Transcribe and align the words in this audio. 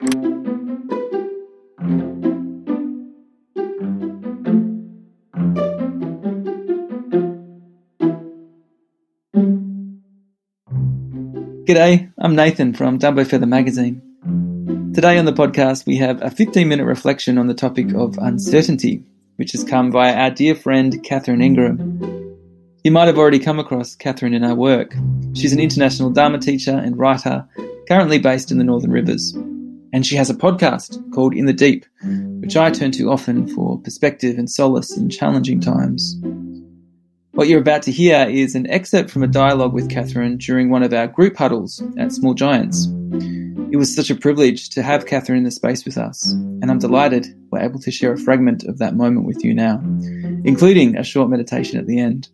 G'day, 0.00 0.40
I'm 12.16 12.34
Nathan 12.34 12.72
from 12.72 12.98
Dumbo 12.98 13.26
Feather 13.26 13.44
Magazine. 13.44 14.00
Today 14.94 15.18
on 15.18 15.26
the 15.26 15.34
podcast, 15.34 15.84
we 15.84 15.98
have 15.98 16.22
a 16.22 16.30
15 16.30 16.66
minute 16.66 16.86
reflection 16.86 17.36
on 17.36 17.46
the 17.46 17.52
topic 17.52 17.92
of 17.92 18.16
uncertainty, 18.16 19.04
which 19.36 19.52
has 19.52 19.64
come 19.64 19.92
via 19.92 20.14
our 20.14 20.30
dear 20.30 20.54
friend 20.54 21.04
Catherine 21.04 21.42
Ingram. 21.42 22.38
You 22.84 22.90
might 22.90 23.08
have 23.08 23.18
already 23.18 23.38
come 23.38 23.58
across 23.58 23.96
Catherine 23.96 24.32
in 24.32 24.44
our 24.44 24.54
work. 24.54 24.94
She's 25.34 25.52
an 25.52 25.60
international 25.60 26.08
Dharma 26.08 26.38
teacher 26.38 26.72
and 26.72 26.98
writer, 26.98 27.46
currently 27.86 28.18
based 28.18 28.50
in 28.50 28.56
the 28.56 28.64
Northern 28.64 28.92
Rivers. 28.92 29.36
And 29.92 30.06
she 30.06 30.16
has 30.16 30.30
a 30.30 30.34
podcast 30.34 30.98
called 31.12 31.34
In 31.34 31.46
the 31.46 31.52
Deep, 31.52 31.84
which 32.40 32.56
I 32.56 32.70
turn 32.70 32.92
to 32.92 33.10
often 33.10 33.48
for 33.48 33.78
perspective 33.78 34.38
and 34.38 34.50
solace 34.50 34.96
in 34.96 35.08
challenging 35.10 35.60
times. 35.60 36.16
What 37.32 37.48
you're 37.48 37.60
about 37.60 37.82
to 37.82 37.92
hear 37.92 38.26
is 38.28 38.54
an 38.54 38.68
excerpt 38.70 39.10
from 39.10 39.22
a 39.22 39.28
dialogue 39.28 39.72
with 39.72 39.88
Catherine 39.88 40.36
during 40.36 40.68
one 40.68 40.82
of 40.82 40.92
our 40.92 41.06
group 41.06 41.36
huddles 41.36 41.82
at 41.96 42.12
Small 42.12 42.34
Giants. 42.34 42.86
It 43.72 43.76
was 43.76 43.94
such 43.94 44.10
a 44.10 44.16
privilege 44.16 44.68
to 44.70 44.82
have 44.82 45.06
Catherine 45.06 45.38
in 45.38 45.44
the 45.44 45.50
space 45.50 45.84
with 45.84 45.96
us, 45.96 46.32
and 46.32 46.70
I'm 46.70 46.80
delighted 46.80 47.26
we're 47.50 47.60
able 47.60 47.78
to 47.80 47.90
share 47.90 48.12
a 48.12 48.18
fragment 48.18 48.64
of 48.64 48.78
that 48.78 48.96
moment 48.96 49.26
with 49.26 49.44
you 49.44 49.54
now, 49.54 49.80
including 50.44 50.96
a 50.96 51.04
short 51.04 51.30
meditation 51.30 51.78
at 51.78 51.86
the 51.86 52.00
end. 52.00 52.28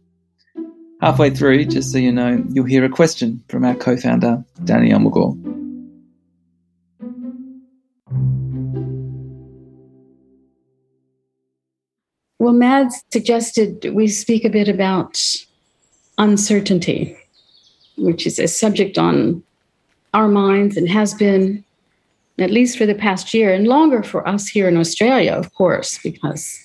Halfway 1.03 1.31
through, 1.31 1.67
just 1.67 1.93
so 1.93 1.99
you 1.99 2.11
know, 2.11 2.43
you'll 2.51 2.65
hear 2.65 2.85
a 2.85 2.89
question 2.89 3.45
from 3.49 3.65
our 3.65 3.75
co 3.75 3.99
founder, 3.99 4.45
Danny 4.65 4.91
Almagor. 4.91 5.56
Well, 12.47 12.55
Mad 12.55 12.93
suggested 13.11 13.93
we 13.93 14.07
speak 14.07 14.45
a 14.45 14.49
bit 14.49 14.69
about 14.69 15.21
uncertainty, 16.17 17.17
which 17.99 18.25
is 18.25 18.39
a 18.39 18.47
subject 18.47 18.99
on 18.99 19.43
our 20.15 20.29
minds 20.29 20.77
and 20.77 20.89
has 20.89 21.13
been, 21.13 21.65
at 22.39 22.53
least 22.53 22.79
for 22.79 22.87
the 22.87 22.95
past 22.95 23.35
year, 23.35 23.53
and 23.53 23.67
longer 23.67 24.05
for 24.05 24.29
us 24.29 24.47
here 24.47 24.69
in 24.69 24.77
Australia, 24.77 25.33
of 25.33 25.53
course, 25.55 25.99
because 26.05 26.57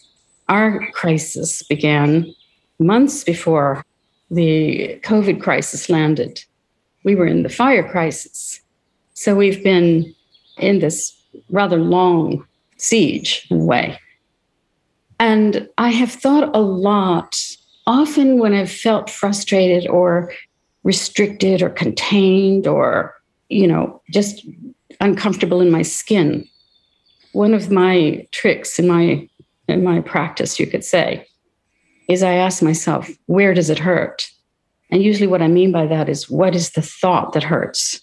our 0.50 0.88
crisis 0.92 1.64
began 1.64 2.32
months 2.78 3.24
before 3.24 3.84
the 4.30 5.00
COVID 5.02 5.42
crisis 5.42 5.90
landed. 5.90 6.46
We 7.04 7.16
were 7.16 7.26
in 7.26 7.42
the 7.42 7.50
fire 7.50 7.90
crisis. 7.90 8.62
So 9.16 9.36
we've 9.36 9.64
been 9.64 10.14
in 10.60 10.78
this 10.78 11.20
rather 11.50 11.80
long 11.80 12.46
siege 12.78 13.48
in 13.50 13.62
a 13.62 13.64
way. 13.64 13.98
And 15.22 15.70
I 15.78 15.90
have 15.90 16.12
thought 16.12 16.50
a 16.56 16.62
lot, 16.62 17.40
often 17.86 18.40
when 18.40 18.54
I've 18.56 18.72
felt 18.72 19.08
frustrated 19.08 19.88
or 19.88 20.34
restricted 20.84 21.62
or 21.62 21.70
contained 21.70 22.66
or, 22.66 23.14
you 23.48 23.68
know, 23.68 24.02
just 24.10 24.44
uncomfortable 25.00 25.62
in 25.62 25.70
my 25.70 25.84
skin. 25.84 26.48
One 27.34 27.54
of 27.54 27.70
my 27.70 28.28
tricks 28.32 28.80
in 28.80 28.88
my 28.88 29.30
in 29.68 29.84
my 29.84 30.02
practice, 30.02 30.60
you 30.60 30.66
could 30.66 30.84
say, 30.84 31.28
is 32.10 32.24
I 32.24 32.34
ask 32.34 32.64
myself, 32.64 33.08
where 33.28 33.54
does 33.54 33.70
it 33.70 33.78
hurt? 33.78 34.28
And 34.90 35.04
usually, 35.04 35.28
what 35.28 35.44
I 35.44 35.48
mean 35.48 35.72
by 35.72 35.86
that 35.86 36.10
is, 36.10 36.32
what 36.32 36.56
is 36.56 36.72
the 36.72 36.82
thought 36.82 37.34
that 37.34 37.44
hurts? 37.44 38.02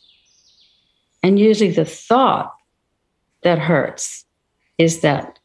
And 1.25 1.37
usually, 1.37 1.73
the 1.73 1.85
thought 1.85 2.55
that 3.43 3.59
hurts 3.59 4.25
is 4.79 5.01
that 5.01 5.41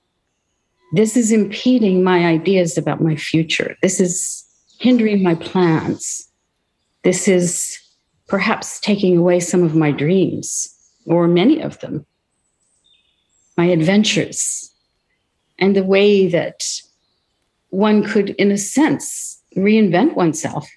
this 0.93 1.17
is 1.17 1.31
impeding 1.31 2.03
my 2.03 2.25
ideas 2.25 2.77
about 2.77 3.01
my 3.01 3.15
future. 3.15 3.75
This 3.81 3.99
is 3.99 4.45
hindering 4.79 5.23
my 5.23 5.33
plans. 5.33 6.29
This 7.03 7.27
is 7.27 7.79
perhaps 8.27 8.79
taking 8.79 9.17
away 9.17 9.39
some 9.39 9.63
of 9.63 9.75
my 9.75 9.91
dreams, 9.91 10.73
or 11.07 11.27
many 11.27 11.61
of 11.61 11.79
them, 11.79 12.05
my 13.57 13.65
adventures, 13.65 14.71
and 15.57 15.75
the 15.75 15.83
way 15.83 16.27
that 16.27 16.63
one 17.69 18.03
could, 18.03 18.29
in 18.31 18.51
a 18.51 18.57
sense, 18.57 19.41
reinvent 19.57 20.15
oneself, 20.15 20.69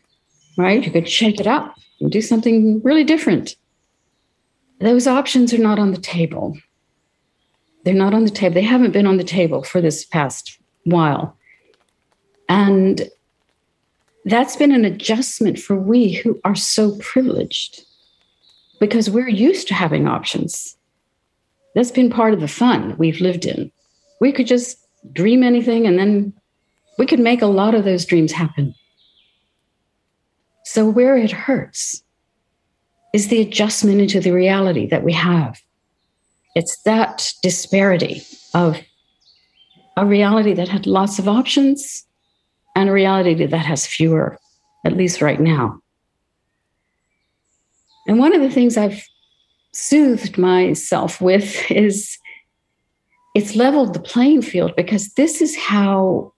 right? 0.57 0.83
You 0.83 0.91
could 0.91 1.09
shake 1.09 1.41
it 1.41 1.47
up 1.47 1.75
and 2.01 2.11
do 2.11 2.23
something 2.23 2.81
really 2.83 3.05
different. 3.05 3.55
Those 4.81 5.07
options 5.07 5.53
are 5.53 5.59
not 5.59 5.79
on 5.79 5.93
the 5.93 6.01
table. 6.01 6.57
They're 7.87 7.95
not 7.95 8.15
on 8.15 8.25
the 8.25 8.31
table. 8.31 8.55
They 8.55 8.63
haven't 8.63 8.91
been 8.91 9.07
on 9.07 9.17
the 9.17 9.23
table 9.23 9.63
for 9.63 9.81
this 9.81 10.05
past 10.05 10.59
while. 10.83 11.37
And 12.49 13.09
that's 14.25 14.57
been 14.57 14.73
an 14.73 14.85
adjustment 14.85 15.61
for 15.61 15.77
we 15.77 16.15
who 16.15 16.41
are 16.45 16.57
so 16.57 16.97
privileged 16.99 17.85
because 18.81 19.09
we're 19.09 19.29
used 19.29 19.69
to 19.69 19.75
having 19.75 20.09
options. 20.09 20.77
That's 21.77 21.93
been 21.93 22.11
part 22.11 22.35
of 22.35 22.41
the 22.41 22.49
fun 22.49 22.97
we've 22.99 23.21
lived 23.21 23.47
in. 23.47 23.71
We 24.21 24.33
could 24.33 24.49
just 24.49 24.85
dream 25.13 25.45
anything 25.45 25.87
and 25.87 25.97
then 25.97 26.33
we 26.99 27.07
could 27.07 27.21
make 27.21 27.41
a 27.41 27.47
lot 27.47 27.77
of 27.77 27.85
those 27.85 28.05
dreams 28.05 28.33
happen. 28.33 28.75
So, 30.65 30.89
where 30.89 31.17
it 31.17 31.31
hurts 31.31 32.03
is 33.15 33.29
the 33.29 33.41
adjustment 33.41 34.01
into 34.01 34.19
the 34.19 34.33
reality 34.33 34.89
that 34.89 35.05
we 35.05 35.13
have. 35.13 35.63
It's 36.57 36.79
that 36.85 37.35
disparity 37.43 38.23
of 38.55 38.79
a 39.99 40.07
reality 40.07 40.55
that 40.55 40.69
had 40.69 40.87
lots 40.87 41.19
of 41.19 41.29
options 41.29 42.07
and 42.75 42.89
a 42.89 42.93
reality 42.93 43.45
that 43.45 43.67
has 43.67 43.87
fewer, 43.87 44.39
at 44.83 44.97
least 44.97 45.21
right 45.21 45.39
now. 45.39 45.79
And 48.09 48.19
one 48.19 48.35
of 48.35 48.41
the 48.41 48.51
things 48.51 48.79
I've 48.79 49.05
soothed 49.75 50.39
myself 50.39 51.21
with 51.21 51.71
is 51.71 52.17
it's 53.35 53.55
leveled 53.55 53.93
the 53.93 54.01
playing 54.01 54.41
field 54.41 54.75
because 54.77 55.13
this 55.13 55.43
is 55.43 55.55
how 55.59 56.33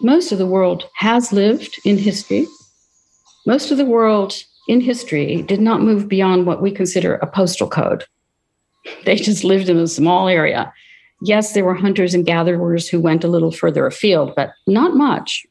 most 0.00 0.32
of 0.32 0.38
the 0.38 0.46
world 0.46 0.88
has 0.96 1.32
lived 1.32 1.78
in 1.84 1.98
history. 1.98 2.48
Most 3.46 3.70
of 3.70 3.78
the 3.78 3.84
world 3.84 4.42
in 4.66 4.80
history 4.80 5.42
did 5.42 5.60
not 5.60 5.82
move 5.82 6.08
beyond 6.08 6.46
what 6.46 6.60
we 6.60 6.72
consider 6.72 7.14
a 7.14 7.28
postal 7.28 7.68
code. 7.68 8.06
They 9.04 9.16
just 9.16 9.44
lived 9.44 9.68
in 9.68 9.78
a 9.78 9.86
small 9.86 10.28
area. 10.28 10.72
Yes, 11.22 11.52
there 11.52 11.64
were 11.64 11.74
hunters 11.74 12.14
and 12.14 12.26
gatherers 12.26 12.88
who 12.88 13.00
went 13.00 13.24
a 13.24 13.28
little 13.28 13.52
further 13.52 13.86
afield, 13.86 14.34
but 14.34 14.52
not 14.66 14.94
much. 14.94 15.46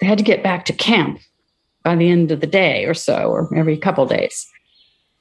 They 0.00 0.06
had 0.06 0.18
to 0.18 0.24
get 0.24 0.42
back 0.42 0.64
to 0.66 0.72
camp 0.72 1.20
by 1.82 1.96
the 1.96 2.08
end 2.08 2.30
of 2.30 2.40
the 2.40 2.46
day 2.46 2.84
or 2.84 2.94
so, 2.94 3.30
or 3.30 3.54
every 3.56 3.76
couple 3.76 4.06
days. 4.06 4.46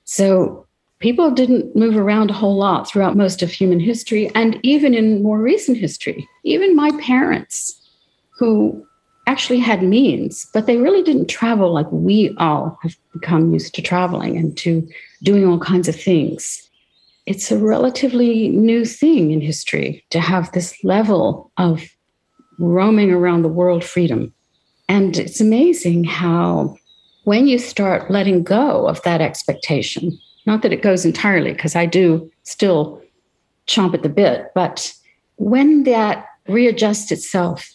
So 0.03 0.65
people 0.99 1.31
didn't 1.31 1.75
move 1.75 1.95
around 1.95 2.29
a 2.29 2.33
whole 2.33 2.57
lot 2.57 2.87
throughout 2.87 3.17
most 3.17 3.41
of 3.41 3.51
human 3.51 3.79
history, 3.79 4.29
and 4.35 4.59
even 4.63 4.93
in 4.93 5.23
more 5.23 5.39
recent 5.39 5.77
history. 5.77 6.27
Even 6.43 6.75
my 6.75 6.91
parents 7.01 7.79
who 8.37 8.85
actually 9.27 9.59
had 9.59 9.83
means, 9.83 10.47
but 10.53 10.65
they 10.65 10.77
really 10.77 11.03
didn't 11.03 11.27
travel 11.27 11.71
like 11.71 11.91
we 11.91 12.35
all 12.37 12.77
have 12.81 12.95
become 13.13 13.53
used 13.53 13.75
to 13.75 13.81
traveling 13.81 14.37
and 14.37 14.57
to 14.57 14.87
doing 15.23 15.45
all 15.45 15.59
kinds 15.59 15.87
of 15.87 15.95
things. 15.95 16.68
It's 17.29 17.51
a 17.51 17.59
relatively 17.59 18.49
new 18.49 18.85
thing 18.85 19.29
in 19.29 19.39
history 19.39 20.03
to 20.09 20.19
have 20.19 20.51
this 20.51 20.75
level 20.83 21.51
of 21.57 21.83
roaming 22.57 23.11
around 23.11 23.43
the 23.43 23.47
world 23.47 23.83
freedom. 23.83 24.33
And 24.87 25.15
it's 25.15 25.39
amazing 25.39 26.05
how, 26.05 26.75
when 27.25 27.47
you 27.47 27.59
start 27.59 28.09
letting 28.09 28.41
go 28.41 28.87
of 28.87 29.03
that 29.03 29.21
expectation, 29.21 30.17
not 30.47 30.63
that 30.63 30.73
it 30.73 30.81
goes 30.81 31.05
entirely, 31.05 31.51
because 31.53 31.75
I 31.75 31.85
do 31.85 32.31
still 32.41 32.99
chomp 33.67 33.93
at 33.93 34.01
the 34.01 34.09
bit, 34.09 34.47
but 34.55 34.91
when 35.35 35.83
that 35.83 36.25
readjusts 36.47 37.11
itself 37.11 37.69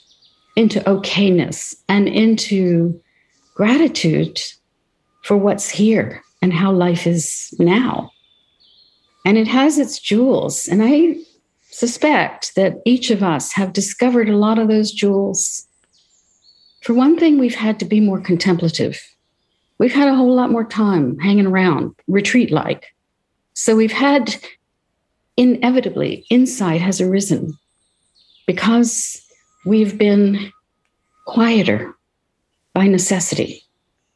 into 0.56 0.80
okayness 0.80 1.76
and 1.88 2.08
into 2.08 3.00
gratitude 3.54 4.40
for 5.22 5.36
what's 5.36 5.70
here 5.70 6.24
and 6.42 6.52
how 6.52 6.72
life 6.72 7.06
is 7.06 7.54
now. 7.60 8.10
And 9.24 9.38
it 9.38 9.48
has 9.48 9.78
its 9.78 9.98
jewels. 9.98 10.68
And 10.68 10.82
I 10.82 11.16
suspect 11.70 12.54
that 12.54 12.80
each 12.84 13.10
of 13.10 13.22
us 13.22 13.52
have 13.52 13.72
discovered 13.72 14.28
a 14.28 14.36
lot 14.36 14.58
of 14.58 14.68
those 14.68 14.92
jewels. 14.92 15.66
For 16.82 16.94
one 16.94 17.18
thing, 17.18 17.38
we've 17.38 17.54
had 17.54 17.78
to 17.80 17.84
be 17.84 18.00
more 18.00 18.20
contemplative. 18.20 19.00
We've 19.78 19.94
had 19.94 20.08
a 20.08 20.14
whole 20.14 20.34
lot 20.34 20.50
more 20.50 20.64
time 20.64 21.18
hanging 21.18 21.46
around, 21.46 21.94
retreat 22.06 22.50
like. 22.50 22.94
So 23.54 23.74
we've 23.74 23.92
had 23.92 24.36
inevitably 25.36 26.26
insight 26.30 26.80
has 26.80 27.00
arisen 27.00 27.58
because 28.46 29.20
we've 29.64 29.98
been 29.98 30.52
quieter 31.26 31.94
by 32.72 32.86
necessity. 32.86 33.62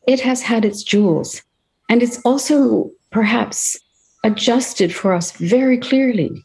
It 0.06 0.20
has 0.20 0.42
had 0.42 0.64
its 0.64 0.82
jewels. 0.82 1.42
And 1.88 2.02
it's 2.02 2.20
also 2.22 2.90
perhaps 3.10 3.78
adjusted 4.24 4.94
for 4.94 5.12
us 5.12 5.32
very 5.32 5.78
clearly 5.78 6.44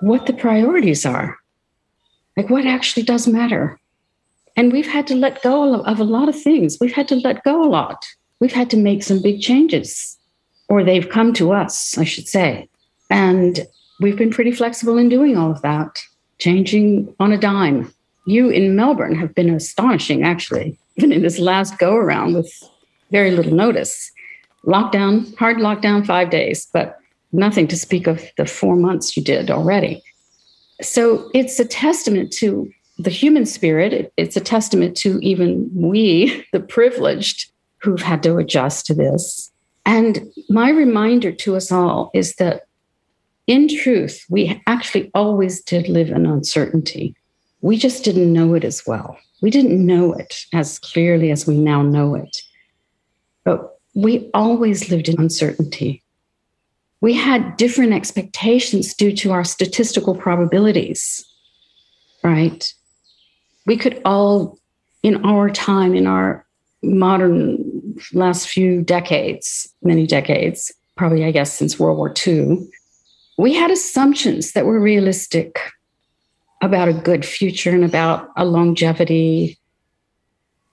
what 0.00 0.26
the 0.26 0.32
priorities 0.32 1.06
are, 1.06 1.36
like 2.36 2.50
what 2.50 2.66
actually 2.66 3.02
does 3.02 3.26
matter. 3.26 3.78
And 4.56 4.72
we've 4.72 4.88
had 4.88 5.06
to 5.08 5.14
let 5.14 5.42
go 5.42 5.82
of 5.82 6.00
a 6.00 6.04
lot 6.04 6.28
of 6.28 6.40
things. 6.40 6.78
We've 6.80 6.92
had 6.92 7.08
to 7.08 7.16
let 7.16 7.44
go 7.44 7.62
a 7.62 7.68
lot. 7.68 8.04
We've 8.40 8.52
had 8.52 8.70
to 8.70 8.76
make 8.76 9.02
some 9.02 9.22
big 9.22 9.40
changes, 9.40 10.16
or 10.68 10.82
they've 10.82 11.08
come 11.08 11.32
to 11.34 11.52
us, 11.52 11.96
I 11.98 12.04
should 12.04 12.28
say. 12.28 12.68
And 13.10 13.66
we've 14.00 14.16
been 14.16 14.30
pretty 14.30 14.52
flexible 14.52 14.98
in 14.98 15.08
doing 15.08 15.36
all 15.36 15.50
of 15.50 15.62
that, 15.62 16.02
changing 16.38 17.14
on 17.20 17.32
a 17.32 17.38
dime. 17.38 17.92
You 18.26 18.48
in 18.50 18.76
Melbourne 18.76 19.14
have 19.14 19.34
been 19.34 19.50
astonishing, 19.50 20.22
actually, 20.22 20.78
even 20.96 21.12
in 21.16 21.22
this 21.22 21.38
last 21.38 21.78
go 21.78 21.94
around 21.94 22.34
with 22.34 22.52
very 23.10 23.30
little 23.30 23.54
notice. 23.54 24.10
Lockdown, 24.66 25.36
hard 25.36 25.58
lockdown, 25.58 26.04
five 26.04 26.30
days, 26.30 26.66
but 26.72 26.98
nothing 27.32 27.68
to 27.68 27.76
speak 27.76 28.06
of 28.06 28.22
the 28.36 28.46
four 28.46 28.76
months 28.76 29.16
you 29.16 29.22
did 29.22 29.50
already. 29.50 30.02
So 30.82 31.30
it's 31.34 31.58
a 31.58 31.64
testament 31.64 32.32
to 32.34 32.70
the 32.98 33.10
human 33.10 33.46
spirit. 33.46 34.12
It's 34.16 34.36
a 34.36 34.40
testament 34.40 34.96
to 34.98 35.18
even 35.20 35.70
we, 35.74 36.44
the 36.52 36.60
privileged, 36.60 37.50
who've 37.78 38.02
had 38.02 38.22
to 38.24 38.36
adjust 38.38 38.86
to 38.86 38.94
this. 38.94 39.52
And 39.84 40.32
my 40.48 40.70
reminder 40.70 41.30
to 41.30 41.56
us 41.56 41.70
all 41.70 42.10
is 42.14 42.34
that 42.36 42.62
in 43.46 43.68
truth, 43.68 44.24
we 44.28 44.60
actually 44.66 45.10
always 45.14 45.62
did 45.62 45.88
live 45.88 46.10
in 46.10 46.26
uncertainty. 46.26 47.14
We 47.60 47.76
just 47.76 48.02
didn't 48.02 48.32
know 48.32 48.54
it 48.54 48.64
as 48.64 48.84
well. 48.86 49.16
We 49.40 49.50
didn't 49.50 49.84
know 49.84 50.12
it 50.14 50.46
as 50.52 50.80
clearly 50.80 51.30
as 51.30 51.46
we 51.46 51.56
now 51.56 51.82
know 51.82 52.16
it. 52.16 52.38
But 53.44 53.75
we 53.96 54.30
always 54.32 54.88
lived 54.90 55.08
in 55.08 55.20
uncertainty 55.20 56.04
we 57.00 57.14
had 57.14 57.56
different 57.56 57.92
expectations 57.92 58.94
due 58.94 59.12
to 59.12 59.32
our 59.32 59.44
statistical 59.44 60.14
probabilities, 60.14 61.24
right? 62.22 62.72
We 63.66 63.76
could 63.76 64.00
all, 64.04 64.58
in 65.02 65.24
our 65.24 65.50
time, 65.50 65.94
in 65.94 66.06
our 66.06 66.44
modern 66.82 67.96
last 68.12 68.48
few 68.48 68.82
decades, 68.82 69.72
many 69.82 70.06
decades, 70.06 70.72
probably, 70.96 71.24
I 71.24 71.30
guess, 71.30 71.52
since 71.52 71.78
World 71.78 71.98
War 71.98 72.14
II, 72.26 72.66
we 73.38 73.52
had 73.52 73.70
assumptions 73.70 74.52
that 74.52 74.64
were 74.64 74.80
realistic 74.80 75.60
about 76.62 76.88
a 76.88 76.94
good 76.94 77.24
future 77.24 77.70
and 77.70 77.84
about 77.84 78.30
a 78.36 78.46
longevity 78.46 79.58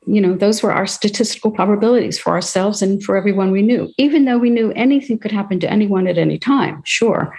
you 0.05 0.21
know, 0.21 0.35
those 0.35 0.61
were 0.61 0.73
our 0.73 0.87
statistical 0.87 1.51
probabilities 1.51 2.19
for 2.19 2.31
ourselves 2.31 2.81
and 2.81 3.03
for 3.03 3.15
everyone 3.15 3.51
we 3.51 3.61
knew, 3.61 3.91
even 3.97 4.25
though 4.25 4.37
we 4.37 4.49
knew 4.49 4.71
anything 4.73 5.17
could 5.17 5.31
happen 5.31 5.59
to 5.59 5.69
anyone 5.69 6.07
at 6.07 6.17
any 6.17 6.37
time, 6.37 6.81
sure. 6.85 7.37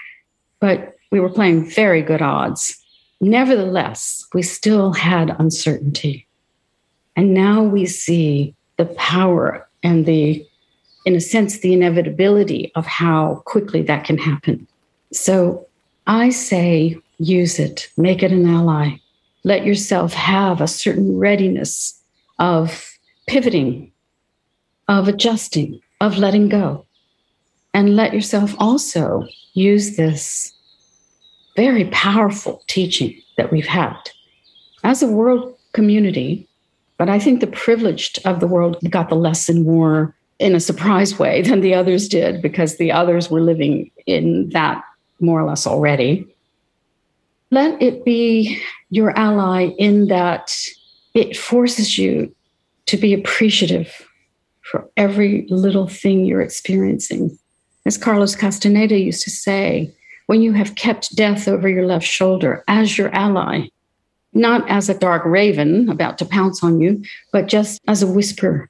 But 0.61 0.96
we 1.11 1.20
were 1.20 1.31
playing 1.31 1.69
very 1.69 2.02
good 2.02 2.22
odds. 2.22 2.76
Nevertheless, 3.20 4.26
we 4.34 4.43
still 4.43 4.93
had 4.93 5.34
uncertainty. 5.38 6.26
And 7.16 7.34
now 7.34 7.62
we 7.62 7.87
see 7.87 8.55
the 8.76 8.87
power 8.87 9.69
and 9.82 10.06
the, 10.06 10.46
in 11.05 11.14
a 11.14 11.20
sense, 11.20 11.60
the 11.60 11.72
inevitability 11.72 12.72
of 12.75 12.87
how 12.87 13.43
quickly 13.46 13.82
that 13.82 14.05
can 14.05 14.19
happen. 14.19 14.67
So 15.12 15.67
I 16.06 16.31
say 16.31 16.99
use 17.19 17.58
it, 17.58 17.88
make 17.96 18.22
it 18.22 18.32
an 18.32 18.49
ally. 18.49 18.96
Let 19.44 19.64
yourself 19.64 20.12
have 20.14 20.60
a 20.60 20.67
certain 20.67 21.19
readiness 21.19 22.00
of 22.38 22.98
pivoting, 23.26 23.92
of 24.88 25.08
adjusting, 25.08 25.81
of 26.00 26.19
letting 26.19 26.48
go. 26.48 26.84
And 27.72 27.96
let 27.96 28.14
yourself 28.14 28.54
also 28.58 29.26
use 29.54 29.96
this 29.96 30.52
very 31.56 31.86
powerful 31.86 32.62
teaching 32.66 33.20
that 33.36 33.50
we've 33.50 33.66
had 33.66 33.96
as 34.82 35.02
a 35.02 35.08
world 35.08 35.56
community. 35.72 36.48
But 36.98 37.08
I 37.08 37.19
think 37.19 37.40
the 37.40 37.48
privileged 37.48 38.25
of 38.25 38.40
the 38.40 38.46
world 38.46 38.78
got 38.90 39.08
the 39.08 39.16
lesson 39.16 39.64
more 39.64 40.14
in 40.38 40.54
a 40.54 40.60
surprise 40.60 41.19
way 41.19 41.42
than 41.42 41.60
the 41.60 41.75
others 41.75 42.08
did 42.08 42.42
because 42.42 42.76
the 42.76 42.92
others 42.92 43.31
were 43.31 43.40
living 43.40 43.90
in 44.06 44.50
that 44.50 44.82
more 45.20 45.40
or 45.40 45.48
less 45.48 45.66
already. 45.66 46.26
Let 47.50 47.81
it 47.81 48.04
be 48.04 48.60
your 48.90 49.16
ally 49.19 49.70
in 49.78 50.08
that 50.08 50.56
it 51.14 51.37
forces 51.37 51.96
you 51.96 52.34
to 52.87 52.96
be 52.96 53.14
appreciative 53.14 54.06
for 54.62 54.88
every 54.96 55.46
little 55.49 55.87
thing 55.87 56.25
you're 56.25 56.43
experiencing. 56.43 57.38
As 57.87 57.96
Carlos 57.96 58.34
Castaneda 58.34 58.99
used 58.99 59.22
to 59.22 59.31
say, 59.31 59.94
when 60.26 60.43
you 60.43 60.52
have 60.52 60.75
kept 60.75 61.14
death 61.14 61.49
over 61.49 61.69
your 61.69 61.87
left 61.87 62.06
shoulder 62.06 62.64
as 62.66 62.96
your 62.99 63.14
ally, 63.14 63.69
not 64.32 64.69
as 64.69 64.88
a 64.88 64.99
dark 64.99 65.25
raven 65.25 65.88
about 65.88 66.19
to 66.19 66.25
pounce 66.25 66.64
on 66.64 66.81
you, 66.81 67.02
but 67.32 67.46
just 67.46 67.81
as 67.87 68.02
a 68.02 68.06
whisper, 68.06 68.69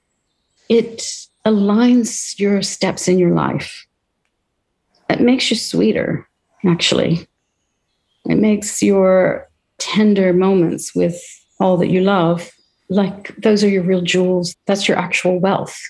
it 0.69 1.03
aligns 1.47 2.39
your 2.39 2.61
steps 2.61 3.09
in 3.09 3.19
your 3.19 3.33
life. 3.33 3.87
It 5.09 5.21
makes 5.21 5.51
you 5.51 5.57
sweeter, 5.57 6.29
actually. 6.67 7.27
It 8.27 8.37
makes 8.37 8.83
your 8.83 9.49
tender 9.79 10.33
moments 10.33 10.95
with 10.95 11.23
all 11.65 11.79
that 11.79 11.89
you 11.89 12.03
love, 12.03 12.53
like 12.91 13.35
those 13.37 13.65
are 13.65 13.69
your 13.71 13.83
real 13.83 14.03
jewels. 14.03 14.55
That's 14.67 14.87
your 14.87 14.99
actual 14.99 15.41
wealth. 15.41 15.81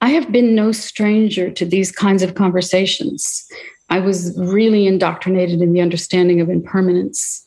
I 0.00 0.08
have 0.08 0.32
been 0.32 0.56
no 0.56 0.72
stranger 0.72 1.48
to 1.52 1.64
these 1.64 1.92
kinds 1.92 2.24
of 2.24 2.34
conversations. 2.34 3.48
I 3.90 4.00
was 4.00 4.36
really 4.36 4.88
indoctrinated 4.88 5.62
in 5.62 5.72
the 5.72 5.80
understanding 5.80 6.40
of 6.40 6.50
impermanence. 6.50 7.46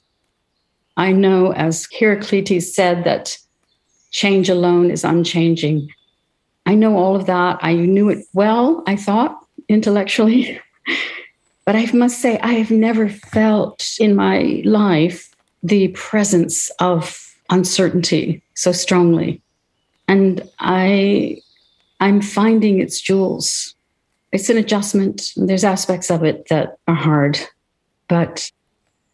I 0.95 1.11
know, 1.11 1.51
as 1.51 1.89
Heraclitus 1.99 2.73
said, 2.73 3.03
that 3.03 3.37
change 4.11 4.47
alone 4.47 4.89
is 4.89 5.03
unchanging. 5.03 5.89
I 6.65 6.75
know 6.75 6.95
all 6.95 7.17
of 7.17 7.25
that. 7.25 7.59
I 7.61 7.73
knew 7.73 8.07
it 8.07 8.25
well, 8.33 8.81
I 8.87 8.95
thought, 8.95 9.37
intellectually. 9.67 10.57
but 11.65 11.75
I 11.75 11.91
must 11.91 12.21
say, 12.21 12.39
I 12.39 12.53
have 12.53 12.71
never 12.71 13.09
felt 13.09 13.85
in 13.99 14.15
my 14.15 14.61
life 14.63 15.35
the 15.61 15.89
presence 15.89 16.69
of 16.79 17.25
uncertainty 17.50 18.42
so 18.56 18.71
strongly. 18.71 19.42
And 20.07 20.47
I 20.59 21.42
I'm 22.00 22.21
finding 22.21 22.80
its 22.80 23.00
jewels. 23.00 23.75
It's 24.31 24.50
an 24.50 24.57
adjustment. 24.57 25.31
There's 25.38 25.63
aspects 25.63 26.12
of 26.12 26.24
it 26.24 26.50
that 26.50 26.77
are 26.88 26.95
hard, 26.95 27.39
but 28.09 28.52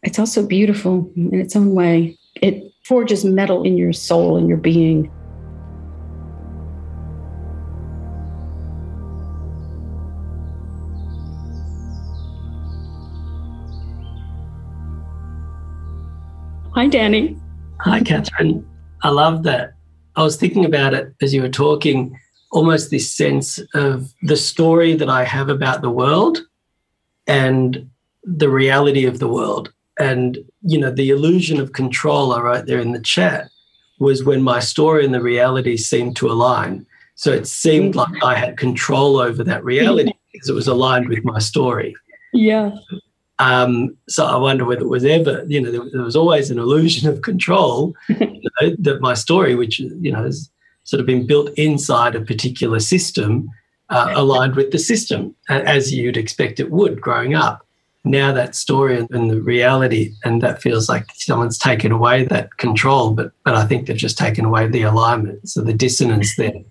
it's 0.02 0.18
also 0.18 0.46
beautiful 0.46 1.10
in 1.16 1.34
its 1.34 1.54
own 1.54 1.74
way. 1.74 2.18
It 2.34 2.72
forges 2.84 3.24
metal 3.24 3.62
in 3.62 3.76
your 3.76 3.92
soul 3.92 4.36
and 4.36 4.48
your 4.48 4.58
being. 4.58 5.10
Hi, 16.74 16.88
Danny. 16.88 17.41
Hi, 17.84 18.00
Catherine. 18.00 18.64
I 19.02 19.08
love 19.08 19.42
that. 19.42 19.72
I 20.14 20.22
was 20.22 20.36
thinking 20.36 20.64
about 20.64 20.94
it 20.94 21.12
as 21.20 21.34
you 21.34 21.42
were 21.42 21.48
talking, 21.48 22.16
almost 22.52 22.90
this 22.90 23.10
sense 23.10 23.58
of 23.74 24.12
the 24.22 24.36
story 24.36 24.94
that 24.94 25.08
I 25.08 25.24
have 25.24 25.48
about 25.48 25.82
the 25.82 25.90
world 25.90 26.38
and 27.26 27.90
the 28.22 28.48
reality 28.48 29.04
of 29.04 29.18
the 29.18 29.26
world. 29.26 29.72
And, 29.98 30.38
you 30.60 30.78
know, 30.78 30.92
the 30.92 31.10
illusion 31.10 31.60
of 31.60 31.72
control 31.72 32.32
I 32.32 32.40
wrote 32.40 32.66
there 32.66 32.78
in 32.78 32.92
the 32.92 33.00
chat 33.00 33.48
was 33.98 34.22
when 34.22 34.42
my 34.42 34.60
story 34.60 35.04
and 35.04 35.12
the 35.12 35.20
reality 35.20 35.76
seemed 35.76 36.14
to 36.16 36.30
align. 36.30 36.86
So 37.16 37.32
it 37.32 37.48
seemed 37.48 37.96
like 37.96 38.22
I 38.22 38.36
had 38.36 38.58
control 38.58 39.18
over 39.18 39.42
that 39.42 39.64
reality 39.64 40.12
because 40.32 40.48
it 40.48 40.54
was 40.54 40.68
aligned 40.68 41.08
with 41.08 41.24
my 41.24 41.40
story. 41.40 41.96
Yeah. 42.32 42.76
Um, 43.42 43.96
so 44.08 44.24
I 44.24 44.36
wonder 44.36 44.64
whether 44.64 44.82
it 44.82 44.88
was 44.88 45.04
ever, 45.04 45.44
you 45.48 45.60
know, 45.60 45.72
there, 45.72 45.90
there 45.90 46.02
was 46.02 46.14
always 46.14 46.52
an 46.52 46.60
illusion 46.60 47.08
of 47.08 47.22
control 47.22 47.92
you 48.08 48.50
know, 48.60 48.76
that 48.78 49.00
my 49.00 49.14
story, 49.14 49.56
which 49.56 49.80
you 49.80 50.12
know 50.12 50.22
has 50.22 50.48
sort 50.84 51.00
of 51.00 51.06
been 51.06 51.26
built 51.26 51.50
inside 51.56 52.14
a 52.14 52.20
particular 52.20 52.78
system, 52.78 53.48
uh, 53.90 54.12
aligned 54.14 54.54
with 54.54 54.70
the 54.70 54.78
system 54.78 55.34
as 55.48 55.92
you'd 55.92 56.16
expect 56.16 56.60
it 56.60 56.70
would 56.70 57.00
growing 57.00 57.34
up. 57.34 57.66
Now 58.04 58.32
that 58.32 58.54
story 58.54 58.96
and 58.98 59.30
the 59.30 59.40
reality, 59.40 60.12
and 60.24 60.40
that 60.42 60.62
feels 60.62 60.88
like 60.88 61.06
someone's 61.14 61.58
taken 61.58 61.90
away 61.90 62.24
that 62.26 62.58
control, 62.58 63.10
but 63.12 63.32
but 63.44 63.56
I 63.56 63.64
think 63.66 63.86
they've 63.86 63.96
just 63.96 64.18
taken 64.18 64.44
away 64.44 64.68
the 64.68 64.82
alignment, 64.82 65.48
so 65.48 65.62
the 65.62 65.74
dissonance 65.74 66.36
there. 66.36 66.62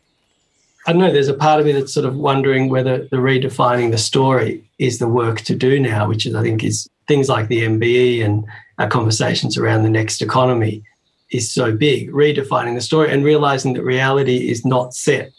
I 0.88 0.94
don't 0.94 1.02
know, 1.02 1.12
there's 1.12 1.28
a 1.28 1.34
part 1.34 1.60
of 1.60 1.66
me 1.66 1.74
that's 1.74 1.94
sort 1.94 2.08
of 2.08 2.16
wondering 2.16 2.70
whether 2.70 3.00
the 3.10 3.18
redefining 3.18 3.92
the 3.92 3.98
story 3.98 4.68
is 4.80 4.98
the 4.98 5.08
work 5.08 5.42
to 5.42 5.56
do 5.56 5.80
now, 5.80 6.08
which 6.08 6.26
is, 6.26 6.34
I 6.34 6.42
think, 6.42 6.64
is 6.64 6.90
things 7.08 7.30
like 7.30 7.48
the 7.48 7.64
MBE 7.64 8.26
and 8.26 8.46
our 8.80 8.90
conversations 8.90 9.58
around 9.58 9.84
the 9.84 9.90
next 9.90 10.22
economy 10.22 10.84
is 11.30 11.52
so 11.52 11.76
big, 11.76 12.12
redefining 12.12 12.76
the 12.76 12.82
story 12.82 13.12
and 13.12 13.24
realizing 13.24 13.74
that 13.74 13.84
reality 13.84 14.50
is 14.50 14.66
not 14.66 14.94
set. 14.94 15.32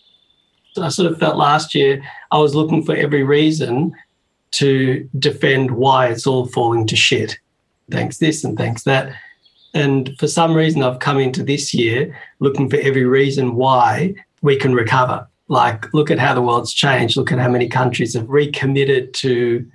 So 0.75 0.83
I 0.83 0.89
sort 0.89 1.11
of 1.11 1.19
felt 1.19 1.37
last 1.37 1.75
year 1.75 2.03
I 2.31 2.39
was 2.39 2.55
looking 2.55 2.85
for 2.85 2.95
every 2.95 3.25
reason 3.25 3.95
to 4.53 5.09
defend 5.19 5.73
why 5.73 6.09
it's 6.09 6.27
all 6.27 6.47
falling 6.47 6.87
to 6.87 6.97
shit. 6.97 7.39
Thanks 7.91 8.19
this 8.19 8.45
and 8.45 8.57
thanks 8.57 8.85
that. 8.85 9.15
And 9.75 10.15
for 10.19 10.29
some 10.29 10.55
reason, 10.55 10.83
I've 10.83 10.99
come 10.99 11.19
into 11.19 11.43
this 11.43 11.75
year 11.75 12.19
looking 12.41 12.69
for 12.69 12.77
every 12.77 13.05
reason 13.05 13.55
why 13.55 14.15
we 14.43 14.57
can 14.57 14.75
recover. 14.75 15.27
Like, 15.49 15.93
look 15.93 16.11
at 16.11 16.19
how 16.19 16.35
the 16.35 16.43
world's 16.43 16.73
changed. 16.73 17.17
Look 17.17 17.33
at 17.33 17.39
how 17.39 17.49
many 17.49 17.69
countries 17.69 18.15
have 18.15 18.29
recommitted 18.29 19.13
to 19.15 19.67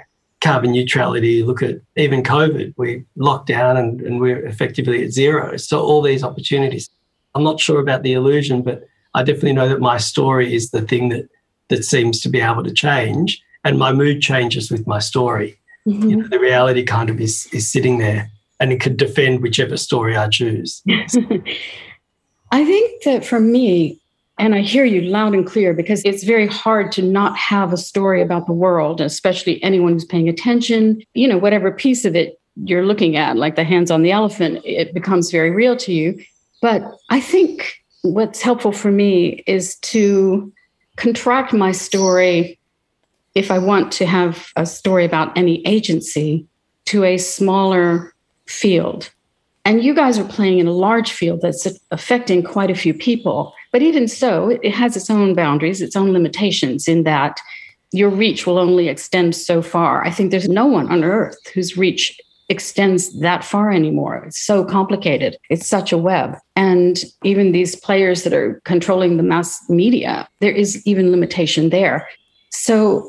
carbon 0.41 0.71
neutrality. 0.71 1.43
Look 1.43 1.61
at 1.61 1.81
even 1.95 2.23
COVID. 2.23 2.73
We 2.77 3.03
locked 3.15 3.47
down 3.47 3.77
and, 3.77 4.01
and 4.01 4.19
we're 4.19 4.45
effectively 4.45 5.03
at 5.03 5.11
zero. 5.11 5.57
So, 5.57 5.79
all 5.79 6.01
these 6.01 6.23
opportunities. 6.23 6.89
I'm 7.35 7.43
not 7.43 7.59
sure 7.59 7.79
about 7.79 8.03
the 8.03 8.13
illusion, 8.13 8.63
but 8.63 8.87
I 9.13 9.23
definitely 9.23 9.53
know 9.53 9.69
that 9.69 9.79
my 9.79 9.97
story 9.97 10.53
is 10.53 10.71
the 10.71 10.81
thing 10.81 11.09
that 11.09 11.29
that 11.69 11.83
seems 11.83 12.21
to 12.21 12.29
be 12.29 12.39
able 12.39 12.63
to 12.63 12.71
change, 12.71 13.41
and 13.63 13.77
my 13.77 13.91
mood 13.91 14.21
changes 14.21 14.71
with 14.71 14.87
my 14.87 14.99
story. 14.99 15.59
Mm-hmm. 15.87 16.09
You 16.09 16.15
know, 16.17 16.27
the 16.27 16.39
reality 16.39 16.83
kind 16.83 17.09
of 17.09 17.19
is 17.19 17.47
is 17.51 17.69
sitting 17.69 17.97
there, 17.97 18.29
and 18.59 18.71
it 18.71 18.79
could 18.79 18.97
defend 18.97 19.41
whichever 19.41 19.77
story 19.77 20.15
I 20.15 20.29
choose. 20.29 20.81
I 22.51 22.63
think 22.63 23.03
that 23.03 23.25
for 23.25 23.39
me, 23.39 23.99
and 24.37 24.53
I 24.53 24.61
hear 24.61 24.85
you 24.85 25.01
loud 25.01 25.33
and 25.33 25.45
clear 25.45 25.73
because 25.73 26.01
it's 26.05 26.23
very 26.23 26.47
hard 26.47 26.91
to 26.93 27.01
not 27.01 27.35
have 27.37 27.73
a 27.73 27.77
story 27.77 28.21
about 28.21 28.45
the 28.45 28.53
world, 28.53 29.01
especially 29.01 29.61
anyone 29.63 29.93
who's 29.93 30.05
paying 30.05 30.29
attention. 30.29 31.01
You 31.13 31.27
know, 31.27 31.37
whatever 31.37 31.71
piece 31.71 32.05
of 32.05 32.15
it 32.15 32.39
you're 32.63 32.85
looking 32.85 33.15
at, 33.15 33.37
like 33.37 33.55
the 33.55 33.63
hands 33.63 33.89
on 33.89 34.03
the 34.03 34.11
elephant, 34.11 34.61
it 34.63 34.93
becomes 34.93 35.31
very 35.31 35.49
real 35.49 35.75
to 35.77 35.93
you. 35.93 36.23
But 36.61 36.83
I 37.09 37.19
think 37.19 37.77
what's 38.01 38.41
helpful 38.41 38.71
for 38.71 38.91
me 38.91 39.43
is 39.47 39.75
to 39.77 40.51
contract 40.97 41.53
my 41.53 41.71
story 41.71 42.59
if 43.35 43.51
I 43.51 43.59
want 43.59 43.91
to 43.93 44.05
have 44.05 44.47
a 44.55 44.65
story 44.65 45.05
about 45.05 45.37
any 45.37 45.65
agency 45.65 46.47
to 46.85 47.03
a 47.03 47.17
smaller 47.17 48.13
field. 48.45 49.11
And 49.65 49.83
you 49.83 49.93
guys 49.93 50.17
are 50.17 50.23
playing 50.23 50.59
in 50.59 50.67
a 50.67 50.71
large 50.71 51.11
field 51.11 51.41
that's 51.41 51.67
affecting 51.91 52.41
quite 52.41 52.71
a 52.71 52.75
few 52.75 52.93
people. 52.93 53.53
But 53.77 53.83
even 53.83 54.07
so, 54.07 54.57
it 54.63 54.73
has 54.73 54.97
its 54.97 55.07
own 55.07 55.35
boundaries, 55.35 55.83
its 55.83 55.95
own 55.95 56.11
limitations 56.11 56.87
in 56.87 57.03
that 57.03 57.39
your 57.91 58.09
reach 58.09 58.47
will 58.47 58.57
only 58.57 58.87
extend 58.87 59.35
so 59.35 59.61
far. 59.61 60.03
I 60.03 60.09
think 60.09 60.31
there's 60.31 60.49
no 60.49 60.65
one 60.65 60.91
on 60.91 61.03
earth 61.03 61.37
whose 61.53 61.77
reach 61.77 62.19
extends 62.49 63.19
that 63.19 63.43
far 63.43 63.69
anymore. 63.69 64.23
It's 64.25 64.39
so 64.39 64.65
complicated. 64.65 65.37
It's 65.51 65.67
such 65.67 65.91
a 65.91 65.97
web. 65.99 66.37
And 66.55 67.03
even 67.23 67.51
these 67.51 67.75
players 67.75 68.23
that 68.23 68.33
are 68.33 68.59
controlling 68.65 69.17
the 69.17 69.21
mass 69.21 69.69
media, 69.69 70.27
there 70.39 70.51
is 70.51 70.81
even 70.87 71.11
limitation 71.11 71.69
there. 71.69 72.09
So 72.49 73.07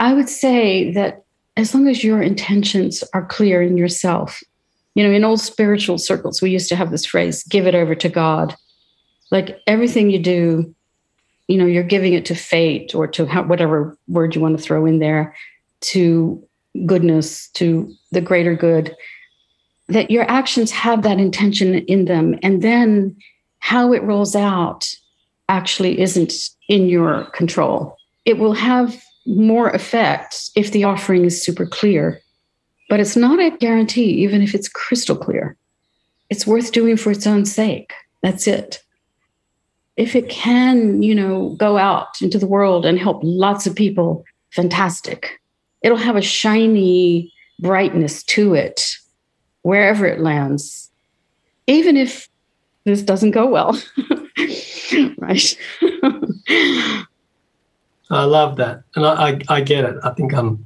I 0.00 0.14
would 0.14 0.30
say 0.30 0.92
that 0.92 1.24
as 1.58 1.74
long 1.74 1.88
as 1.88 2.02
your 2.02 2.22
intentions 2.22 3.04
are 3.12 3.26
clear 3.26 3.60
in 3.60 3.76
yourself, 3.76 4.42
you 4.94 5.06
know, 5.06 5.12
in 5.12 5.24
old 5.24 5.42
spiritual 5.42 5.98
circles, 5.98 6.40
we 6.40 6.52
used 6.52 6.70
to 6.70 6.76
have 6.76 6.90
this 6.90 7.04
phrase, 7.04 7.44
give 7.44 7.66
it 7.66 7.74
over 7.74 7.94
to 7.94 8.08
God. 8.08 8.56
Like 9.30 9.60
everything 9.66 10.10
you 10.10 10.18
do, 10.18 10.74
you 11.48 11.58
know, 11.58 11.66
you're 11.66 11.82
giving 11.82 12.12
it 12.12 12.24
to 12.26 12.34
fate 12.34 12.94
or 12.94 13.06
to 13.08 13.26
whatever 13.42 13.96
word 14.08 14.34
you 14.34 14.40
want 14.40 14.56
to 14.56 14.62
throw 14.62 14.86
in 14.86 14.98
there, 14.98 15.34
to 15.82 16.42
goodness, 16.84 17.48
to 17.50 17.92
the 18.12 18.20
greater 18.20 18.54
good, 18.54 18.94
that 19.88 20.10
your 20.10 20.28
actions 20.30 20.70
have 20.70 21.02
that 21.02 21.18
intention 21.18 21.76
in 21.86 22.06
them. 22.06 22.38
And 22.42 22.62
then 22.62 23.16
how 23.58 23.92
it 23.92 24.02
rolls 24.02 24.34
out 24.34 24.92
actually 25.48 26.00
isn't 26.00 26.32
in 26.68 26.88
your 26.88 27.24
control. 27.26 27.96
It 28.24 28.38
will 28.38 28.52
have 28.52 29.00
more 29.26 29.70
effect 29.70 30.50
if 30.56 30.72
the 30.72 30.84
offering 30.84 31.24
is 31.24 31.42
super 31.42 31.66
clear, 31.66 32.20
but 32.88 33.00
it's 33.00 33.16
not 33.16 33.38
a 33.40 33.56
guarantee, 33.56 34.10
even 34.22 34.42
if 34.42 34.54
it's 34.54 34.68
crystal 34.68 35.16
clear. 35.16 35.56
It's 36.30 36.46
worth 36.46 36.72
doing 36.72 36.96
for 36.96 37.12
its 37.12 37.26
own 37.26 37.44
sake. 37.44 37.92
That's 38.22 38.46
it. 38.46 38.82
If 39.96 40.14
it 40.14 40.28
can, 40.28 41.02
you 41.02 41.14
know, 41.14 41.50
go 41.50 41.78
out 41.78 42.20
into 42.20 42.38
the 42.38 42.46
world 42.46 42.84
and 42.84 42.98
help 42.98 43.20
lots 43.22 43.66
of 43.66 43.74
people, 43.74 44.24
fantastic 44.50 45.40
it'll 45.86 45.96
have 45.96 46.16
a 46.16 46.22
shiny 46.22 47.32
brightness 47.60 48.24
to 48.24 48.54
it 48.54 48.96
wherever 49.62 50.04
it 50.04 50.20
lands, 50.20 50.90
even 51.68 51.96
if 51.96 52.28
this 52.84 53.02
doesn't 53.02 53.30
go 53.30 53.46
well. 53.46 53.80
right. 55.18 55.56
I 58.10 58.24
love 58.24 58.56
that. 58.56 58.82
And 58.96 59.06
I, 59.06 59.30
I, 59.30 59.40
I, 59.48 59.60
get 59.60 59.84
it. 59.84 59.96
I 60.02 60.10
think 60.10 60.34
I'm, 60.34 60.64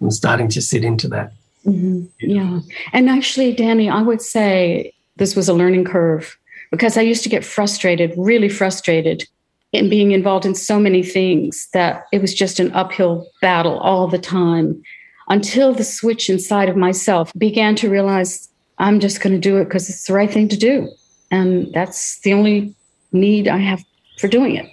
I'm 0.00 0.12
starting 0.12 0.48
to 0.48 0.62
sit 0.62 0.84
into 0.84 1.08
that. 1.08 1.32
Mm-hmm. 1.66 2.04
Yeah. 2.20 2.60
And 2.92 3.10
actually, 3.10 3.52
Danny, 3.54 3.90
I 3.90 4.02
would 4.02 4.22
say 4.22 4.92
this 5.16 5.34
was 5.34 5.48
a 5.48 5.54
learning 5.54 5.84
curve 5.84 6.38
because 6.72 6.96
I 6.96 7.02
used 7.02 7.22
to 7.22 7.28
get 7.28 7.44
frustrated, 7.44 8.14
really 8.16 8.48
frustrated 8.48 9.28
in 9.72 9.88
being 9.88 10.10
involved 10.10 10.44
in 10.44 10.54
so 10.54 10.80
many 10.80 11.02
things 11.02 11.68
that 11.72 12.06
it 12.12 12.20
was 12.20 12.34
just 12.34 12.58
an 12.58 12.72
uphill 12.72 13.28
battle 13.40 13.78
all 13.78 14.08
the 14.08 14.18
time 14.18 14.82
until 15.28 15.72
the 15.72 15.84
switch 15.84 16.28
inside 16.28 16.68
of 16.68 16.76
myself 16.76 17.30
began 17.38 17.76
to 17.76 17.88
realize 17.88 18.48
I'm 18.78 19.00
just 19.00 19.20
going 19.20 19.34
to 19.34 19.38
do 19.38 19.58
it 19.58 19.64
because 19.64 19.88
it's 19.88 20.06
the 20.06 20.14
right 20.14 20.30
thing 20.30 20.48
to 20.48 20.56
do. 20.56 20.88
And 21.30 21.72
that's 21.72 22.20
the 22.20 22.32
only 22.32 22.74
need 23.12 23.48
I 23.48 23.58
have 23.58 23.84
for 24.18 24.28
doing 24.28 24.56
it. 24.56 24.66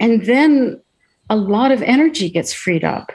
And 0.00 0.24
then 0.24 0.80
a 1.28 1.36
lot 1.36 1.72
of 1.72 1.82
energy 1.82 2.30
gets 2.30 2.52
freed 2.52 2.84
up 2.84 3.12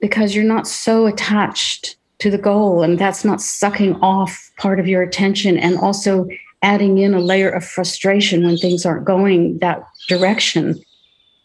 because 0.00 0.34
you're 0.34 0.44
not 0.44 0.66
so 0.66 1.06
attached 1.06 1.96
to 2.18 2.30
the 2.30 2.38
goal 2.38 2.82
and 2.82 2.98
that's 2.98 3.24
not 3.24 3.40
sucking 3.40 3.96
off 3.96 4.50
part 4.58 4.78
of 4.78 4.86
your 4.86 5.02
attention 5.02 5.56
and 5.56 5.78
also 5.78 6.28
adding 6.62 6.98
in 6.98 7.14
a 7.14 7.20
layer 7.20 7.48
of 7.48 7.64
frustration 7.64 8.44
when 8.44 8.56
things 8.56 8.84
aren't 8.84 9.04
going 9.04 9.58
that 9.58 9.82
direction. 10.08 10.80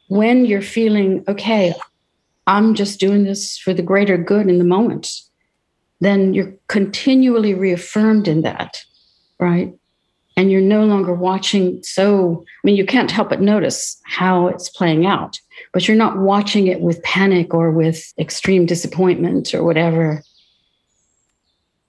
When 0.08 0.46
you're 0.46 0.62
feeling, 0.62 1.24
okay, 1.28 1.74
I'm 2.48 2.76
just 2.76 3.00
doing 3.00 3.24
this 3.24 3.58
for 3.58 3.74
the 3.74 3.82
greater 3.82 4.18
good 4.18 4.48
in 4.50 4.60
the 4.60 4.64
moment, 4.64 5.22
then 6.00 6.34
you're 6.34 6.54
continually 6.68 7.54
reaffirmed 7.54 8.28
in 8.28 8.42
that, 8.42 8.84
right? 9.40 9.74
And 10.38 10.52
you're 10.52 10.62
no 10.62 10.84
longer 10.86 11.14
watching. 11.14 11.82
So, 11.82 12.44
I 12.46 12.62
mean, 12.66 12.76
you 12.76 12.86
can't 12.86 13.10
help 13.10 13.30
but 13.30 13.42
notice 13.42 14.00
how 14.04 14.48
it's 14.48 14.70
playing 14.70 15.06
out, 15.06 15.40
but 15.74 15.88
you're 15.88 15.98
not 15.98 16.18
watching 16.18 16.68
it 16.68 16.82
with 16.82 17.02
panic 17.04 17.54
or 17.54 17.72
with 17.72 18.14
extreme 18.20 18.66
disappointment 18.66 19.56
or 19.56 19.64
whatever. 19.64 20.22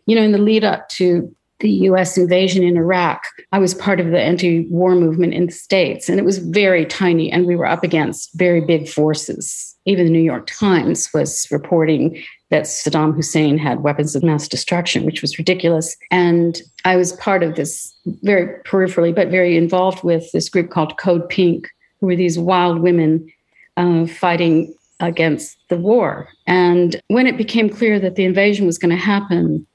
You 0.06 0.14
know, 0.14 0.22
in 0.22 0.32
the 0.32 0.38
lead 0.38 0.62
up 0.62 0.88
to 0.90 1.34
the 1.60 1.70
US 1.70 2.18
invasion 2.18 2.62
in 2.62 2.76
Iraq, 2.76 3.24
I 3.52 3.58
was 3.58 3.74
part 3.74 4.00
of 4.00 4.10
the 4.10 4.20
anti 4.20 4.66
war 4.68 4.94
movement 4.94 5.34
in 5.34 5.46
the 5.46 5.52
States, 5.52 6.08
and 6.08 6.18
it 6.18 6.24
was 6.24 6.38
very 6.38 6.84
tiny, 6.84 7.30
and 7.30 7.46
we 7.46 7.56
were 7.56 7.66
up 7.66 7.82
against 7.82 8.30
very 8.34 8.60
big 8.60 8.88
forces. 8.88 9.74
Even 9.86 10.06
the 10.06 10.12
New 10.12 10.18
York 10.18 10.46
Times 10.46 11.08
was 11.14 11.46
reporting 11.50 12.22
that 12.50 12.64
Saddam 12.64 13.14
Hussein 13.14 13.58
had 13.58 13.82
weapons 13.82 14.14
of 14.14 14.22
mass 14.22 14.48
destruction, 14.48 15.04
which 15.04 15.22
was 15.22 15.38
ridiculous. 15.38 15.96
And 16.10 16.60
I 16.84 16.96
was 16.96 17.12
part 17.14 17.42
of 17.42 17.56
this 17.56 17.94
very 18.22 18.62
peripherally, 18.64 19.14
but 19.14 19.28
very 19.28 19.56
involved 19.56 20.04
with 20.04 20.30
this 20.32 20.48
group 20.48 20.70
called 20.70 20.98
Code 20.98 21.28
Pink, 21.28 21.68
who 22.00 22.06
were 22.06 22.16
these 22.16 22.38
wild 22.38 22.80
women 22.80 23.32
uh, 23.76 24.06
fighting 24.06 24.74
against 25.00 25.56
the 25.68 25.76
war. 25.76 26.28
And 26.46 27.00
when 27.08 27.26
it 27.26 27.36
became 27.36 27.68
clear 27.68 27.98
that 28.00 28.14
the 28.14 28.24
invasion 28.24 28.66
was 28.66 28.78
going 28.78 28.96
to 28.96 29.02
happen, 29.02 29.66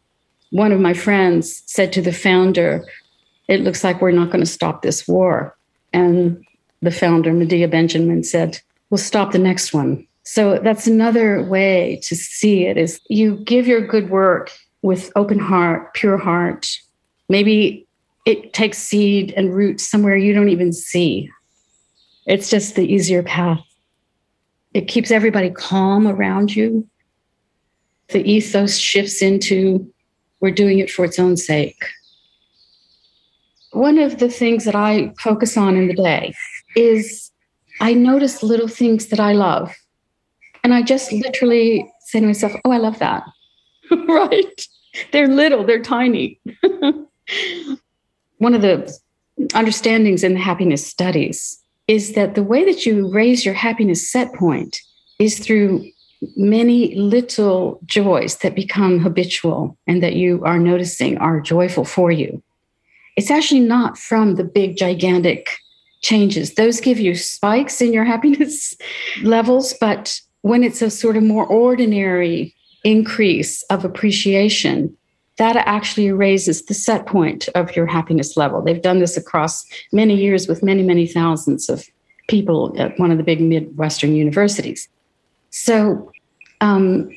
one 0.51 0.71
of 0.71 0.79
my 0.79 0.93
friends 0.93 1.63
said 1.65 1.91
to 1.93 2.01
the 2.01 2.13
founder, 2.13 2.85
It 3.47 3.61
looks 3.61 3.83
like 3.83 4.01
we're 4.01 4.11
not 4.11 4.27
going 4.27 4.43
to 4.43 4.49
stop 4.49 4.81
this 4.81 5.07
war. 5.07 5.57
And 5.93 6.45
the 6.81 6.91
founder, 6.91 7.33
Medea 7.33 7.67
Benjamin, 7.67 8.23
said, 8.23 8.59
We'll 8.89 8.97
stop 8.97 9.31
the 9.31 9.39
next 9.39 9.73
one. 9.73 10.05
So 10.23 10.59
that's 10.59 10.87
another 10.87 11.43
way 11.43 11.99
to 12.03 12.15
see 12.15 12.65
it 12.65 12.77
is 12.77 13.01
you 13.09 13.37
give 13.37 13.67
your 13.67 13.85
good 13.85 14.09
work 14.09 14.51
with 14.81 15.11
open 15.15 15.39
heart, 15.39 15.93
pure 15.93 16.17
heart. 16.17 16.69
Maybe 17.27 17.87
it 18.25 18.53
takes 18.53 18.77
seed 18.77 19.33
and 19.35 19.53
root 19.53 19.79
somewhere 19.79 20.15
you 20.15 20.33
don't 20.33 20.49
even 20.49 20.73
see. 20.73 21.29
It's 22.27 22.49
just 22.49 22.75
the 22.75 22.85
easier 22.85 23.23
path. 23.23 23.63
It 24.73 24.87
keeps 24.87 25.11
everybody 25.11 25.49
calm 25.49 26.07
around 26.07 26.55
you. 26.55 26.87
The 28.09 28.23
ethos 28.29 28.77
shifts 28.77 29.21
into 29.21 29.90
we're 30.41 30.51
doing 30.51 30.79
it 30.79 30.91
for 30.91 31.05
its 31.05 31.19
own 31.19 31.37
sake. 31.37 31.83
One 33.71 33.97
of 33.97 34.19
the 34.19 34.29
things 34.29 34.65
that 34.65 34.75
I 34.75 35.13
focus 35.19 35.55
on 35.55 35.77
in 35.77 35.87
the 35.87 35.93
day 35.93 36.33
is 36.75 37.31
I 37.79 37.93
notice 37.93 38.43
little 38.43 38.67
things 38.67 39.07
that 39.07 39.19
I 39.19 39.31
love. 39.31 39.73
And 40.63 40.73
I 40.73 40.81
just 40.81 41.11
literally 41.11 41.89
say 42.01 42.19
to 42.19 42.25
myself, 42.25 42.53
oh, 42.65 42.71
I 42.71 42.77
love 42.77 42.99
that. 42.99 43.23
right? 44.07 44.67
They're 45.11 45.27
little, 45.27 45.63
they're 45.63 45.81
tiny. 45.81 46.39
One 48.37 48.53
of 48.53 48.61
the 48.61 48.93
understandings 49.53 50.23
in 50.23 50.33
the 50.33 50.39
happiness 50.39 50.85
studies 50.85 51.57
is 51.87 52.13
that 52.13 52.35
the 52.35 52.43
way 52.43 52.65
that 52.65 52.85
you 52.85 53.11
raise 53.11 53.45
your 53.45 53.53
happiness 53.53 54.11
set 54.11 54.33
point 54.33 54.79
is 55.19 55.39
through 55.39 55.85
many 56.35 56.95
little 56.95 57.79
joys 57.85 58.37
that 58.37 58.55
become 58.55 58.99
habitual 58.99 59.77
and 59.87 60.03
that 60.03 60.13
you 60.13 60.43
are 60.45 60.59
noticing 60.59 61.17
are 61.17 61.39
joyful 61.39 61.85
for 61.85 62.11
you. 62.11 62.41
It's 63.17 63.31
actually 63.31 63.61
not 63.61 63.97
from 63.97 64.35
the 64.35 64.43
big, 64.43 64.77
gigantic 64.77 65.49
changes. 66.01 66.55
Those 66.55 66.79
give 66.79 66.99
you 66.99 67.15
spikes 67.15 67.81
in 67.81 67.93
your 67.93 68.05
happiness 68.13 68.75
levels, 69.23 69.73
but 69.79 70.19
when 70.41 70.63
it's 70.63 70.81
a 70.81 70.89
sort 70.89 71.17
of 71.17 71.23
more 71.23 71.45
ordinary 71.45 72.55
increase 72.83 73.63
of 73.63 73.85
appreciation, 73.85 74.95
that 75.37 75.55
actually 75.55 76.11
raises 76.11 76.65
the 76.65 76.73
set 76.73 77.05
point 77.05 77.47
of 77.55 77.75
your 77.75 77.85
happiness 77.85 78.37
level. 78.37 78.61
They've 78.61 78.81
done 78.81 78.99
this 78.99 79.17
across 79.17 79.65
many 79.91 80.15
years 80.15 80.47
with 80.47 80.61
many, 80.61 80.83
many 80.83 81.07
thousands 81.07 81.69
of 81.69 81.87
people 82.27 82.75
at 82.77 82.99
one 82.99 83.11
of 83.11 83.17
the 83.17 83.23
big 83.23 83.41
Midwestern 83.41 84.15
universities. 84.15 84.87
So, 85.51 86.11
um, 86.61 87.11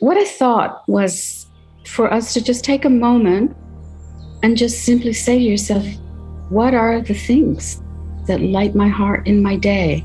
what 0.00 0.16
I 0.16 0.24
thought 0.24 0.86
was 0.88 1.46
for 1.86 2.12
us 2.12 2.34
to 2.34 2.42
just 2.42 2.64
take 2.64 2.84
a 2.84 2.90
moment 2.90 3.54
and 4.42 4.56
just 4.56 4.84
simply 4.84 5.12
say 5.12 5.38
to 5.38 5.44
yourself, 5.44 5.84
What 6.48 6.74
are 6.74 7.00
the 7.00 7.14
things 7.14 7.82
that 8.26 8.40
light 8.40 8.74
my 8.74 8.88
heart 8.88 9.26
in 9.26 9.42
my 9.42 9.56
day? 9.56 10.04